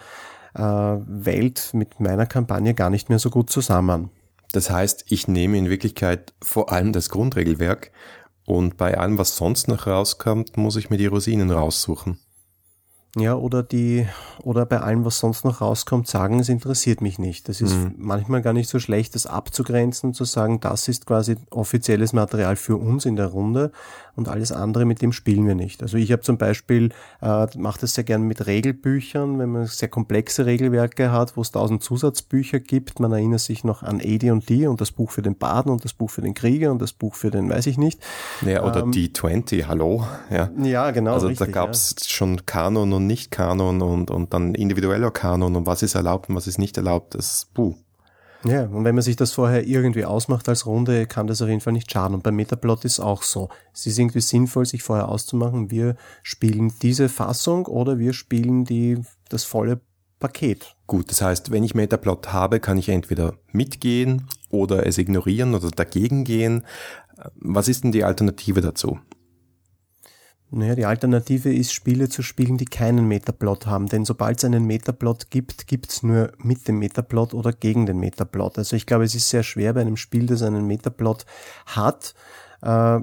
äh, 0.55 0.61
Welt, 0.61 1.69
mit 1.73 1.99
meiner 1.99 2.25
Kampagne 2.25 2.73
gar 2.73 2.89
nicht 2.89 3.09
mehr 3.09 3.19
so 3.19 3.29
gut 3.29 3.49
zusammen. 3.49 4.09
Das 4.51 4.69
heißt, 4.69 5.05
ich 5.09 5.27
nehme 5.27 5.57
in 5.57 5.69
Wirklichkeit 5.69 6.33
vor 6.41 6.71
allem 6.71 6.93
das 6.93 7.09
Grundregelwerk 7.09 7.91
und 8.45 8.77
bei 8.77 8.97
allem, 8.97 9.17
was 9.17 9.35
sonst 9.37 9.67
noch 9.67 9.87
rauskommt, 9.87 10.57
muss 10.57 10.75
ich 10.75 10.89
mir 10.89 10.97
die 10.97 11.07
Rosinen 11.07 11.51
raussuchen. 11.51 12.19
Ja, 13.17 13.35
oder 13.35 13.63
die, 13.63 14.07
oder 14.43 14.65
bei 14.65 14.81
allem, 14.81 15.05
was 15.05 15.19
sonst 15.19 15.45
noch 15.45 15.61
rauskommt, 15.61 16.05
sagen, 16.05 16.39
es 16.39 16.49
interessiert 16.49 16.99
mich 16.99 17.17
nicht. 17.17 17.47
Das 17.47 17.61
ist 17.61 17.73
mhm. 17.73 17.95
manchmal 17.97 18.41
gar 18.41 18.51
nicht 18.51 18.69
so 18.69 18.77
schlecht, 18.77 19.15
das 19.15 19.25
abzugrenzen 19.25 20.09
und 20.09 20.13
zu 20.15 20.25
sagen, 20.25 20.59
das 20.59 20.89
ist 20.89 21.05
quasi 21.05 21.37
offizielles 21.49 22.11
Material 22.11 22.57
für 22.57 22.75
uns 22.75 23.05
in 23.05 23.15
der 23.15 23.27
Runde 23.27 23.71
und 24.15 24.29
alles 24.29 24.51
andere, 24.51 24.85
mit 24.85 25.01
dem 25.01 25.11
spielen 25.11 25.45
wir 25.47 25.55
nicht. 25.55 25.81
Also 25.81 25.97
ich 25.97 26.11
habe 26.11 26.21
zum 26.21 26.37
Beispiel, 26.37 26.89
äh, 27.21 27.47
mache 27.57 27.79
das 27.81 27.93
sehr 27.93 28.03
gern 28.03 28.23
mit 28.23 28.47
Regelbüchern, 28.47 29.39
wenn 29.39 29.49
man 29.49 29.67
sehr 29.67 29.89
komplexe 29.89 30.45
Regelwerke 30.45 31.11
hat, 31.11 31.37
wo 31.37 31.41
es 31.41 31.51
tausend 31.51 31.83
Zusatzbücher 31.83 32.59
gibt. 32.59 32.99
Man 32.99 33.11
erinnert 33.11 33.41
sich 33.41 33.63
noch 33.63 33.83
an 33.83 34.01
AD 34.01 34.31
und 34.31 34.49
D 34.49 34.67
und 34.67 34.79
das 34.81 34.91
Buch 34.91 35.11
für 35.11 35.21
den 35.21 35.37
Baden 35.37 35.71
und 35.71 35.83
das 35.83 35.93
Buch 35.93 36.09
für 36.09 36.21
den 36.21 36.33
Krieger 36.33 36.71
und 36.71 36.81
das 36.81 36.93
Buch 36.93 37.15
für 37.15 37.31
den, 37.31 37.49
weiß 37.49 37.67
ich 37.67 37.77
nicht. 37.77 37.99
Ja, 38.45 38.63
oder 38.63 38.81
ähm, 38.81 38.91
D20, 38.91 39.67
hallo. 39.67 40.05
Ja, 40.29 40.49
ja 40.61 40.91
genau. 40.91 41.13
Also 41.13 41.27
richtig, 41.27 41.47
da 41.47 41.51
gab 41.51 41.71
es 41.71 41.95
ja. 41.99 42.05
schon 42.07 42.45
Kanon 42.45 42.93
und 42.93 43.04
nicht-Kanon 43.07 43.81
und, 43.81 44.11
und 44.11 44.33
dann 44.33 44.55
individueller 44.55 45.11
Kanon 45.11 45.55
und 45.55 45.65
was 45.65 45.83
ist 45.83 45.95
erlaubt 45.95 46.29
und 46.29 46.35
was 46.35 46.47
ist 46.47 46.57
nicht 46.57 46.77
erlaubt, 46.77 47.15
das 47.15 47.47
puh. 47.53 47.75
Ja, 48.45 48.65
und 48.65 48.83
wenn 48.83 48.93
man 48.93 49.01
sich 49.01 49.15
das 49.15 49.31
vorher 49.31 49.65
irgendwie 49.65 50.05
ausmacht 50.05 50.47
als 50.47 50.67
Runde, 50.67 51.07
kann 51.07 51.25
das 51.25 51.41
auf 51.41 51.49
jeden 51.49 51.61
Fall 51.61 51.73
nicht 51.73 51.91
schaden. 51.91 52.13
Und 52.13 52.21
beim 52.21 52.35
Metaplot 52.35 52.85
ist 52.85 52.99
auch 52.99 53.23
so. 53.23 53.49
Es 53.73 53.87
ist 53.87 53.97
irgendwie 53.97 54.21
sinnvoll, 54.21 54.67
sich 54.67 54.83
vorher 54.83 55.09
auszumachen, 55.09 55.71
wir 55.71 55.95
spielen 56.21 56.71
diese 56.81 57.09
Fassung 57.09 57.65
oder 57.65 57.97
wir 57.97 58.13
spielen 58.13 58.63
die, 58.63 58.99
das 59.29 59.45
volle 59.45 59.81
Paket. 60.19 60.75
Gut, 60.85 61.09
das 61.09 61.21
heißt, 61.21 61.51
wenn 61.51 61.63
ich 61.63 61.73
Metaplot 61.73 62.33
habe, 62.33 62.59
kann 62.59 62.77
ich 62.77 62.89
entweder 62.89 63.33
mitgehen 63.51 64.27
oder 64.49 64.85
es 64.85 64.99
ignorieren 64.99 65.55
oder 65.55 65.71
dagegen 65.71 66.23
gehen. 66.23 66.65
Was 67.35 67.67
ist 67.67 67.83
denn 67.83 67.91
die 67.91 68.03
Alternative 68.03 68.61
dazu? 68.61 68.99
Naja, 70.55 70.75
die 70.75 70.85
Alternative 70.85 71.53
ist, 71.53 71.73
Spiele 71.73 72.07
zu 72.07 72.21
spielen, 72.21 72.57
die 72.57 72.65
keinen 72.65 73.07
Metaplot 73.07 73.65
haben. 73.65 73.87
Denn 73.87 74.05
sobald 74.05 74.37
es 74.37 74.45
einen 74.45 74.65
Metaplot 74.65 75.29
gibt, 75.29 75.67
gibt's 75.67 76.01
nur 76.01 76.31
mit 76.37 76.67
dem 76.67 76.79
Metaplot 76.79 77.33
oder 77.33 77.51
gegen 77.51 77.85
den 77.85 77.99
Metaplot. 77.99 78.57
Also 78.57 78.75
ich 78.75 78.85
glaube, 78.85 79.03
es 79.03 79.15
ist 79.15 79.29
sehr 79.29 79.43
schwer 79.43 79.73
bei 79.73 79.81
einem 79.81 79.97
Spiel, 79.97 80.25
das 80.27 80.41
einen 80.41 80.65
Metaplot 80.65 81.25
hat, 81.65 82.13
äh, 82.61 82.99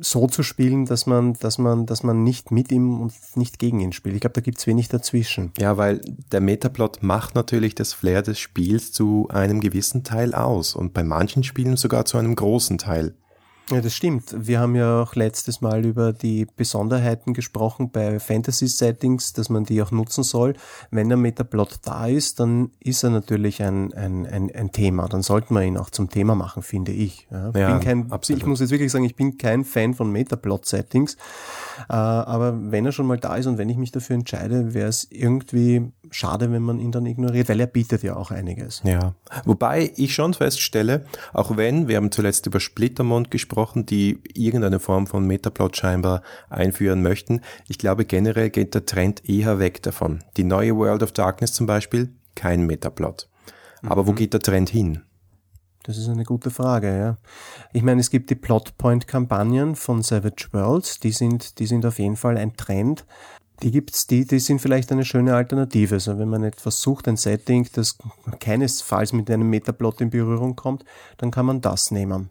so 0.00 0.26
zu 0.26 0.42
spielen, 0.42 0.86
dass 0.86 1.06
man, 1.06 1.34
dass 1.34 1.58
man, 1.58 1.86
dass 1.86 2.02
man 2.02 2.24
nicht 2.24 2.50
mit 2.50 2.72
ihm 2.72 3.00
und 3.00 3.12
nicht 3.34 3.58
gegen 3.58 3.80
ihn 3.80 3.92
spielt. 3.92 4.14
Ich 4.14 4.22
glaube, 4.22 4.34
da 4.34 4.40
gibt's 4.40 4.66
wenig 4.66 4.88
dazwischen. 4.88 5.52
Ja, 5.58 5.76
weil 5.76 6.00
der 6.32 6.40
Metaplot 6.40 7.02
macht 7.02 7.34
natürlich 7.34 7.74
das 7.74 7.92
Flair 7.92 8.22
des 8.22 8.38
Spiels 8.38 8.92
zu 8.92 9.28
einem 9.30 9.60
gewissen 9.60 10.02
Teil 10.02 10.34
aus 10.34 10.74
und 10.74 10.94
bei 10.94 11.04
manchen 11.04 11.44
Spielen 11.44 11.76
sogar 11.76 12.04
zu 12.04 12.18
einem 12.18 12.34
großen 12.34 12.78
Teil. 12.78 13.14
Ja, 13.70 13.80
das 13.80 13.94
stimmt. 13.94 14.34
Wir 14.36 14.58
haben 14.58 14.74
ja 14.74 15.02
auch 15.02 15.14
letztes 15.14 15.60
Mal 15.60 15.84
über 15.84 16.12
die 16.12 16.46
Besonderheiten 16.56 17.34
gesprochen 17.34 17.90
bei 17.90 18.18
Fantasy-Settings, 18.18 19.32
dass 19.32 19.48
man 19.48 19.64
die 19.64 19.80
auch 19.80 19.92
nutzen 19.92 20.24
soll. 20.24 20.54
Wenn 20.90 21.08
der 21.08 21.16
Metaplot 21.16 21.78
da 21.82 22.06
ist, 22.06 22.40
dann 22.40 22.70
ist 22.80 23.04
er 23.04 23.10
natürlich 23.10 23.62
ein, 23.62 23.92
ein, 23.94 24.26
ein, 24.26 24.50
ein 24.52 24.72
Thema. 24.72 25.08
Dann 25.08 25.22
sollten 25.22 25.54
wir 25.54 25.62
ihn 25.62 25.76
auch 25.76 25.90
zum 25.90 26.10
Thema 26.10 26.34
machen, 26.34 26.62
finde 26.62 26.92
ich. 26.92 27.28
Ja, 27.30 27.50
Ja, 27.54 27.78
kein, 27.78 28.10
absolut. 28.10 28.42
Ich 28.42 28.46
muss 28.46 28.60
jetzt 28.60 28.70
wirklich 28.70 28.90
sagen, 28.90 29.04
ich 29.04 29.14
bin 29.14 29.38
kein 29.38 29.64
Fan 29.64 29.94
von 29.94 30.10
Metaplot-Settings. 30.10 31.14
Äh, 31.88 31.92
aber 31.92 32.58
wenn 32.72 32.86
er 32.86 32.92
schon 32.92 33.06
mal 33.06 33.18
da 33.18 33.36
ist 33.36 33.46
und 33.46 33.58
wenn 33.58 33.68
ich 33.68 33.76
mich 33.76 33.92
dafür 33.92 34.14
entscheide, 34.14 34.74
wäre 34.74 34.88
es 34.88 35.06
irgendwie 35.10 35.92
schade, 36.10 36.50
wenn 36.52 36.62
man 36.62 36.78
ihn 36.78 36.92
dann 36.92 37.06
ignoriert, 37.06 37.48
weil 37.48 37.60
er 37.60 37.66
bietet 37.66 38.02
ja 38.02 38.16
auch 38.16 38.30
einiges. 38.30 38.82
Ja, 38.84 39.14
wobei 39.44 39.92
ich 39.96 40.14
schon 40.14 40.34
feststelle, 40.34 41.06
auch 41.32 41.56
wenn, 41.56 41.88
wir 41.88 41.96
haben 41.96 42.12
zuletzt 42.12 42.46
über 42.46 42.60
Splittermond 42.60 43.30
gesprochen, 43.30 43.86
die 43.86 44.18
irgendeine 44.34 44.80
Form 44.80 45.06
von 45.06 45.26
Metaplot 45.26 45.76
scheinbar 45.76 46.22
einführen 46.48 47.02
möchten, 47.02 47.40
ich 47.68 47.78
glaube 47.78 48.04
generell 48.04 48.50
geht 48.50 48.74
der 48.74 48.86
Trend 48.86 49.28
eher 49.28 49.58
weg 49.58 49.82
davon. 49.82 50.20
Die 50.36 50.44
neue 50.44 50.76
World 50.76 51.02
of 51.02 51.12
Darkness 51.12 51.52
zum 51.52 51.66
Beispiel, 51.66 52.10
kein 52.34 52.66
Metaplot. 52.66 53.28
Aber 53.82 54.06
wo 54.06 54.12
geht 54.12 54.32
der 54.32 54.40
Trend 54.40 54.68
hin? 54.68 55.02
Das 55.84 55.96
ist 55.96 56.08
eine 56.08 56.24
gute 56.24 56.50
Frage, 56.50 56.96
ja. 56.96 57.16
Ich 57.72 57.82
meine, 57.82 58.00
es 58.00 58.10
gibt 58.10 58.28
die 58.28 58.34
Plotpoint-Kampagnen 58.34 59.76
von 59.76 60.02
Savage 60.02 60.48
Worlds, 60.52 61.00
die 61.00 61.12
sind, 61.12 61.58
die 61.58 61.66
sind 61.66 61.86
auf 61.86 61.98
jeden 61.98 62.16
Fall 62.16 62.36
ein 62.36 62.54
Trend. 62.54 63.06
Die 63.62 63.70
gibt's, 63.70 64.06
die, 64.06 64.26
die 64.26 64.38
sind 64.38 64.60
vielleicht 64.60 64.90
eine 64.90 65.04
schöne 65.04 65.34
Alternative. 65.34 65.96
Also 65.96 66.18
wenn 66.18 66.28
man 66.28 66.44
etwas 66.44 66.80
sucht, 66.80 67.08
ein 67.08 67.16
Setting, 67.16 67.68
das 67.74 67.98
keinesfalls 68.38 69.12
mit 69.12 69.30
einem 69.30 69.50
Metaplot 69.50 70.00
in 70.00 70.10
Berührung 70.10 70.56
kommt, 70.56 70.84
dann 71.18 71.30
kann 71.30 71.46
man 71.46 71.60
das 71.60 71.90
nehmen. 71.90 72.30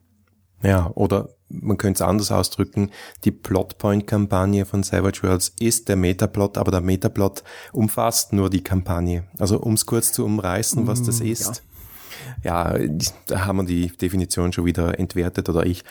Ja, 0.61 0.91
oder 0.95 1.29
man 1.49 1.77
könnte 1.77 2.03
es 2.03 2.07
anders 2.07 2.31
ausdrücken, 2.31 2.91
die 3.23 3.31
Plotpoint-Kampagne 3.31 4.65
von 4.65 4.83
Savage 4.83 5.23
Worlds 5.23 5.53
ist 5.59 5.87
der 5.87 5.95
Metaplot, 5.95 6.57
aber 6.57 6.71
der 6.71 6.81
Metaplot 6.81 7.43
umfasst 7.71 8.33
nur 8.33 8.49
die 8.49 8.63
Kampagne. 8.63 9.23
Also 9.37 9.59
um 9.59 9.73
es 9.73 9.85
kurz 9.85 10.11
zu 10.11 10.25
umreißen, 10.25 10.85
was 10.85 11.01
das 11.03 11.21
ist. 11.21 11.63
Ja, 12.43 12.75
da 13.27 13.45
haben 13.45 13.57
wir 13.57 13.65
die 13.65 13.87
Definition 13.87 14.51
schon 14.51 14.65
wieder 14.65 14.99
entwertet 14.99 15.49
oder 15.49 15.65
ich. 15.65 15.83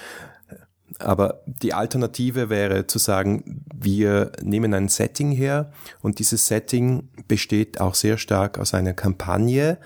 Aber 0.99 1.43
die 1.47 1.75
Alternative 1.75 2.51
wäre 2.51 2.87
zu 2.87 2.99
sagen, 2.99 3.65
wir 3.75 4.33
nehmen 4.43 4.75
ein 4.75 4.89
Setting 4.89 5.31
her 5.31 5.71
und 6.01 6.19
dieses 6.19 6.47
Setting 6.47 7.09
besteht 7.29 7.81
auch 7.81 7.95
sehr 7.95 8.19
stark 8.19 8.59
aus 8.59 8.75
einer 8.75 8.95
Kampagne. 8.95 9.79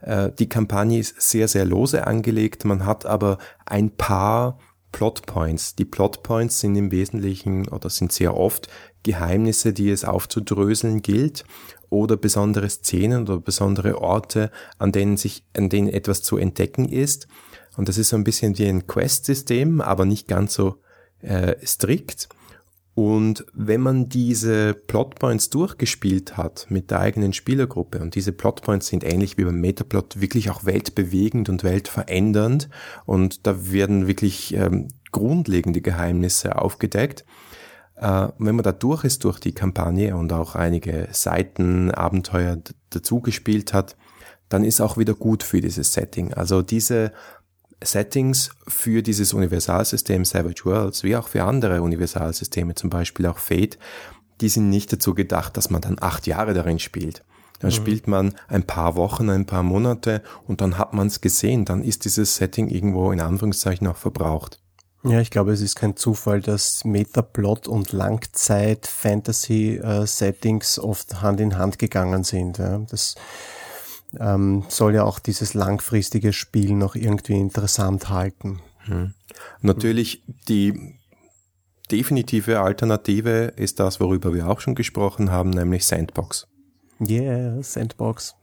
Äh, 0.00 0.30
Die 0.38 0.48
Kampagne 0.48 0.98
ist 0.98 1.20
sehr, 1.20 1.48
sehr 1.48 1.64
lose 1.64 2.06
angelegt. 2.06 2.64
Man 2.64 2.84
hat 2.84 3.06
aber 3.06 3.38
ein 3.64 3.90
paar 3.90 4.58
Plotpoints. 4.92 5.74
Die 5.76 5.84
Plotpoints 5.84 6.60
sind 6.60 6.76
im 6.76 6.90
Wesentlichen 6.90 7.68
oder 7.68 7.90
sind 7.90 8.12
sehr 8.12 8.36
oft 8.36 8.68
Geheimnisse, 9.02 9.72
die 9.72 9.90
es 9.90 10.04
aufzudröseln 10.04 11.02
gilt 11.02 11.44
oder 11.90 12.16
besondere 12.16 12.68
Szenen 12.68 13.22
oder 13.22 13.38
besondere 13.38 14.00
Orte, 14.00 14.50
an 14.78 14.92
denen 14.92 15.16
sich, 15.16 15.44
an 15.56 15.68
denen 15.68 15.88
etwas 15.88 16.22
zu 16.22 16.36
entdecken 16.36 16.88
ist. 16.88 17.28
Und 17.78 17.88
das 17.88 17.96
ist 17.96 18.08
so 18.08 18.16
ein 18.16 18.24
bisschen 18.24 18.58
wie 18.58 18.66
ein 18.66 18.88
Quest-System, 18.88 19.80
aber 19.80 20.04
nicht 20.04 20.26
ganz 20.26 20.52
so 20.52 20.80
äh, 21.20 21.54
strikt. 21.64 22.28
Und 22.96 23.46
wenn 23.54 23.80
man 23.80 24.08
diese 24.08 24.74
Plotpoints 24.74 25.48
durchgespielt 25.50 26.36
hat 26.36 26.66
mit 26.70 26.90
der 26.90 26.98
eigenen 26.98 27.32
Spielergruppe, 27.32 28.00
und 28.00 28.16
diese 28.16 28.32
Plotpoints 28.32 28.88
sind 28.88 29.04
ähnlich 29.04 29.38
wie 29.38 29.44
beim 29.44 29.60
Metaplot 29.60 30.20
wirklich 30.20 30.50
auch 30.50 30.64
weltbewegend 30.64 31.48
und 31.48 31.62
weltverändernd, 31.62 32.68
und 33.06 33.46
da 33.46 33.70
werden 33.70 34.08
wirklich 34.08 34.54
ähm, 34.54 34.88
grundlegende 35.12 35.80
Geheimnisse 35.80 36.60
aufgedeckt, 36.60 37.24
äh, 37.94 38.26
wenn 38.38 38.56
man 38.56 38.64
da 38.64 38.72
durch 38.72 39.04
ist 39.04 39.22
durch 39.22 39.38
die 39.38 39.54
Kampagne 39.54 40.16
und 40.16 40.32
auch 40.32 40.56
einige 40.56 41.06
Seiten, 41.12 41.92
Abenteuer 41.92 42.58
dazu 42.90 43.20
gespielt 43.20 43.72
hat, 43.72 43.96
dann 44.48 44.64
ist 44.64 44.80
auch 44.80 44.96
wieder 44.96 45.14
gut 45.14 45.42
für 45.42 45.60
dieses 45.60 45.92
Setting. 45.92 46.34
Also 46.34 46.62
diese 46.62 47.12
Settings 47.82 48.50
für 48.66 49.02
dieses 49.02 49.32
Universalsystem 49.32 50.24
Savage 50.24 50.64
Worlds, 50.64 51.04
wie 51.04 51.16
auch 51.16 51.28
für 51.28 51.44
andere 51.44 51.82
Universalsysteme, 51.82 52.74
zum 52.74 52.90
Beispiel 52.90 53.26
auch 53.26 53.38
Fate, 53.38 53.78
die 54.40 54.48
sind 54.48 54.68
nicht 54.68 54.92
dazu 54.92 55.14
gedacht, 55.14 55.56
dass 55.56 55.70
man 55.70 55.80
dann 55.80 55.96
acht 56.00 56.26
Jahre 56.26 56.54
darin 56.54 56.78
spielt. 56.78 57.24
Dann 57.60 57.72
spielt 57.72 58.06
man 58.06 58.36
ein 58.46 58.62
paar 58.62 58.94
Wochen, 58.94 59.30
ein 59.30 59.46
paar 59.46 59.64
Monate 59.64 60.22
und 60.46 60.60
dann 60.60 60.78
hat 60.78 60.94
man 60.94 61.08
es 61.08 61.20
gesehen. 61.20 61.64
Dann 61.64 61.82
ist 61.82 62.04
dieses 62.04 62.36
Setting 62.36 62.68
irgendwo 62.68 63.10
in 63.10 63.20
Anführungszeichen 63.20 63.88
auch 63.88 63.96
verbraucht. 63.96 64.60
Ja, 65.04 65.20
ich 65.20 65.30
glaube, 65.30 65.52
es 65.52 65.60
ist 65.60 65.76
kein 65.76 65.96
Zufall, 65.96 66.40
dass 66.40 66.84
Metaplot 66.84 67.68
und 67.68 67.92
Langzeit-Fantasy-Settings 67.92 70.78
oft 70.78 71.22
Hand 71.22 71.40
in 71.40 71.56
Hand 71.56 71.78
gegangen 71.78 72.24
sind. 72.24 72.58
Ja. 72.58 72.78
Das 72.78 73.14
ähm, 74.18 74.64
soll 74.68 74.94
ja 74.94 75.04
auch 75.04 75.18
dieses 75.18 75.54
langfristige 75.54 76.32
Spiel 76.32 76.72
noch 76.74 76.94
irgendwie 76.94 77.34
interessant 77.34 78.08
halten. 78.08 78.60
Natürlich 79.60 80.22
die 80.48 80.98
definitive 81.90 82.60
Alternative 82.60 83.52
ist 83.56 83.80
das, 83.80 84.00
worüber 84.00 84.32
wir 84.34 84.48
auch 84.48 84.60
schon 84.60 84.74
gesprochen 84.74 85.30
haben, 85.30 85.50
nämlich 85.50 85.86
Sandbox. 85.86 86.46
Yeah, 87.00 87.62
Sandbox. 87.62 88.34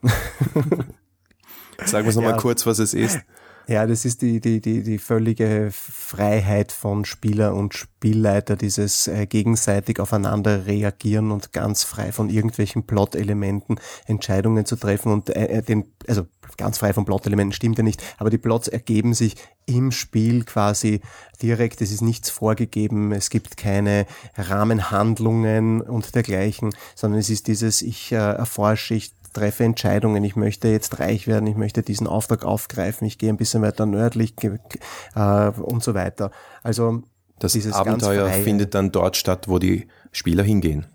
Sagen 1.85 2.05
wir 2.05 2.09
es 2.09 2.15
nochmal 2.15 2.33
Ja. 2.33 2.37
kurz, 2.37 2.65
was 2.65 2.79
es 2.79 2.93
ist. 2.93 3.19
Ja, 3.67 3.87
das 3.87 4.05
ist 4.05 4.21
die, 4.21 4.39
die, 4.39 4.61
die, 4.61 4.83
die 4.83 4.99
völlige 4.99 5.69
Freiheit 5.71 6.71
von 6.71 7.03
Spieler 7.03 7.55
und 7.55 7.73
Spielleiter, 7.73 8.55
dieses 8.55 9.07
äh, 9.07 9.25
gegenseitig 9.25 9.99
aufeinander 9.99 10.67
reagieren 10.67 11.31
und 11.31 11.51
ganz 11.51 11.83
frei 11.83 12.11
von 12.11 12.29
irgendwelchen 12.29 12.85
Plot-Elementen 12.85 13.79
Entscheidungen 14.05 14.67
zu 14.67 14.75
treffen 14.75 15.11
und 15.11 15.29
äh, 15.35 15.63
den, 15.63 15.85
also 16.07 16.27
ganz 16.57 16.77
frei 16.77 16.93
von 16.93 17.05
Plot-Elementen 17.05 17.53
stimmt 17.53 17.79
ja 17.79 17.83
nicht, 17.83 18.03
aber 18.17 18.29
die 18.29 18.37
Plots 18.37 18.67
ergeben 18.67 19.15
sich 19.15 19.35
im 19.65 19.91
Spiel 19.91 20.43
quasi 20.43 21.01
direkt, 21.41 21.81
es 21.81 21.91
ist 21.91 22.01
nichts 22.01 22.29
vorgegeben, 22.29 23.11
es 23.13 23.31
gibt 23.31 23.57
keine 23.57 24.05
Rahmenhandlungen 24.35 25.81
und 25.81 26.13
dergleichen, 26.13 26.75
sondern 26.93 27.19
es 27.19 27.31
ist 27.31 27.47
dieses, 27.47 27.81
ich 27.81 28.11
äh, 28.11 28.15
erforsche, 28.15 28.93
ich 28.93 29.11
treffe 29.35 29.63
Entscheidungen, 29.63 30.23
ich 30.23 30.35
möchte 30.35 30.67
jetzt 30.69 30.99
reich 30.99 31.27
werden, 31.27 31.45
ich 31.47 31.55
möchte 31.55 31.83
diesen 31.83 32.07
Auftrag 32.07 32.43
aufgreifen, 32.43 33.05
ich 33.05 33.17
gehe 33.19 33.29
ein 33.29 33.37
bisschen 33.37 33.61
weiter 33.61 33.85
nördlich 33.85 34.33
äh, 34.43 35.49
und 35.49 35.83
so 35.83 35.93
weiter. 35.93 36.31
Also 36.63 37.03
Das 37.39 37.55
Abenteuer 37.73 38.29
findet 38.29 38.73
dann 38.73 38.91
dort 38.91 39.17
statt, 39.17 39.47
wo 39.47 39.59
die 39.59 39.87
Spieler 40.11 40.43
hingehen. 40.43 40.87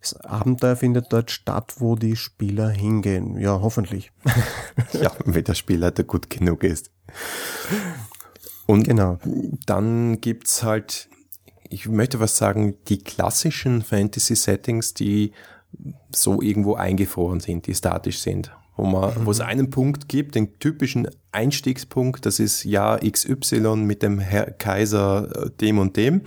das 0.00 0.14
Abenteuer 0.20 0.76
findet 0.76 1.12
dort 1.12 1.30
statt, 1.30 1.74
wo 1.78 1.96
die 1.96 2.16
Spieler 2.16 2.70
hingehen. 2.70 3.36
Ja, 3.38 3.60
hoffentlich. 3.60 4.12
Ja, 4.92 5.10
wenn 5.24 5.44
der 5.44 5.54
Spielleiter 5.54 6.04
gut 6.04 6.30
genug 6.30 6.62
ist. 6.64 6.90
Und 8.66 8.84
Genau. 8.84 9.18
dann 9.66 10.20
gibt's 10.20 10.62
halt, 10.62 11.08
ich 11.68 11.88
möchte 11.88 12.20
was 12.20 12.36
sagen, 12.36 12.76
die 12.88 12.98
klassischen 12.98 13.82
Fantasy-Settings, 13.82 14.94
die 14.94 15.32
so 16.14 16.42
irgendwo 16.42 16.74
eingefroren 16.74 17.40
sind, 17.40 17.66
die 17.66 17.74
statisch 17.74 18.20
sind. 18.20 18.52
Wo, 18.76 18.84
man, 18.86 19.26
wo 19.26 19.30
es 19.30 19.40
einen 19.40 19.70
Punkt 19.70 20.08
gibt, 20.08 20.34
den 20.34 20.58
typischen 20.58 21.08
Einstiegspunkt, 21.30 22.24
das 22.24 22.38
ist 22.38 22.64
Jahr 22.64 23.00
XY 23.00 23.76
mit 23.76 24.02
dem 24.02 24.18
Herr 24.18 24.50
Kaiser 24.50 25.46
äh, 25.46 25.50
dem 25.50 25.78
und 25.78 25.96
dem. 25.96 26.22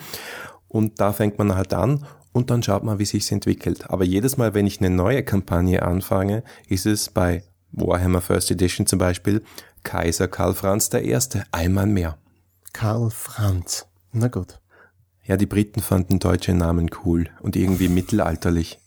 Und 0.67 0.99
da 0.99 1.11
fängt 1.11 1.37
man 1.39 1.55
halt 1.55 1.73
an 1.73 2.05
und 2.33 2.49
dann 2.49 2.61
schaut 2.61 2.83
man, 2.83 2.99
wie 2.99 3.05
sich's 3.05 3.31
entwickelt. 3.31 3.89
Aber 3.89 4.03
jedes 4.03 4.37
Mal, 4.37 4.53
wenn 4.53 4.67
ich 4.67 4.79
eine 4.79 4.89
neue 4.89 5.23
Kampagne 5.23 5.81
anfange, 5.81 6.43
ist 6.67 6.85
es 6.85 7.09
bei 7.09 7.43
Warhammer 7.71 8.21
First 8.21 8.51
Edition 8.51 8.85
zum 8.85 8.99
Beispiel 8.99 9.43
Kaiser 9.83 10.27
Karl 10.27 10.53
Franz 10.53 10.89
I. 10.93 11.17
einmal 11.51 11.87
mehr. 11.87 12.17
Karl 12.73 13.09
Franz. 13.09 13.87
Na 14.11 14.27
gut. 14.27 14.59
Ja, 15.23 15.37
die 15.37 15.45
Briten 15.45 15.81
fanden 15.81 16.19
deutsche 16.19 16.53
Namen 16.53 16.89
cool 17.03 17.29
und 17.41 17.55
irgendwie 17.55 17.87
mittelalterlich. 17.87 18.79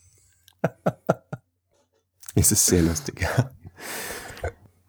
es 2.35 2.51
ist 2.51 2.65
sehr 2.65 2.81
lustig. 2.81 3.27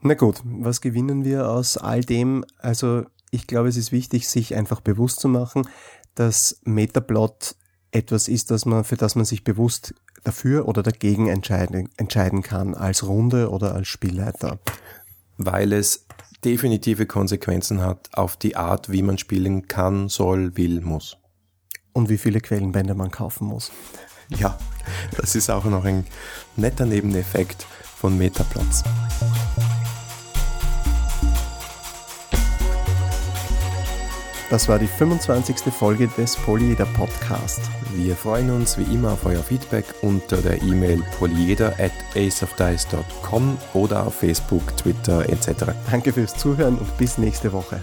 Na 0.03 0.15
gut, 0.15 0.41
was 0.45 0.81
gewinnen 0.81 1.25
wir 1.25 1.49
aus 1.49 1.77
all 1.77 2.00
dem? 2.00 2.45
Also 2.59 3.05
ich 3.31 3.47
glaube, 3.47 3.69
es 3.69 3.77
ist 3.77 3.93
wichtig, 3.93 4.29
sich 4.29 4.55
einfach 4.55 4.81
bewusst 4.81 5.21
zu 5.21 5.29
machen, 5.29 5.69
dass 6.15 6.61
Metaplot 6.65 7.55
etwas 7.93 8.29
ist, 8.29 8.50
das 8.50 8.67
man, 8.67 8.85
für 8.85 8.97
das 8.97 9.15
man 9.15 9.25
sich 9.25 9.45
bewusst 9.45 9.95
dafür 10.25 10.69
oder 10.69 10.83
dagegen 10.83 11.29
entscheiden, 11.29 11.89
entscheiden 11.97 12.43
kann, 12.43 12.75
als 12.75 13.07
Runde 13.07 13.50
oder 13.50 13.75
als 13.75 13.89
Spielleiter. 13.89 14.59
Weil 15.37 15.73
es 15.73 16.07
definitive 16.45 17.07
Konsequenzen 17.07 17.81
hat 17.83 18.11
auf 18.15 18.37
die 18.37 18.57
Art, 18.57 18.91
wie 18.91 19.03
man 19.03 19.19
spielen 19.19 19.69
kann, 19.69 20.09
soll, 20.09 20.57
will, 20.57 20.81
muss. 20.81 21.17
Und 21.93 22.09
wie 22.09 22.19
viele 22.19 22.41
Quellenbände 22.41 22.95
man 22.95 23.11
kaufen 23.11 23.47
muss. 23.47 23.73
Ja, 24.29 24.57
das 25.16 25.34
ist 25.34 25.50
auch 25.50 25.64
noch 25.64 25.84
ein 25.84 26.06
netter 26.56 26.87
Nebeneffekt 26.87 27.66
von 27.96 28.16
Metaplots. 28.16 28.84
Das 34.50 34.68
war 34.68 34.80
die 34.80 34.88
25. 34.88 35.72
Folge 35.72 36.08
des 36.08 36.34
Polyeder 36.34 36.87
Podcast. 36.87 37.60
Wir 37.94 38.16
freuen 38.16 38.50
uns 38.50 38.76
wie 38.78 38.94
immer 38.94 39.12
auf 39.12 39.25
euer 39.25 39.44
Feedback 39.44 39.84
unter 40.02 40.38
der 40.38 40.60
E-Mail 40.60 41.04
polyeder 41.18 41.75
at 41.78 41.92
aceofdice.com 42.16 43.58
oder 43.75 44.08
auf 44.08 44.16
Facebook, 44.16 44.76
Twitter 44.76 45.28
etc. 45.28 45.66
Danke 45.88 46.12
fürs 46.12 46.34
Zuhören 46.34 46.78
und 46.78 46.99
bis 46.99 47.16
nächste 47.16 47.52
Woche. 47.52 47.80